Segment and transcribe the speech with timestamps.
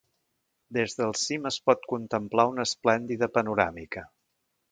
[0.77, 4.07] Des del cim es pot contemplar una esplèndida panoràmica.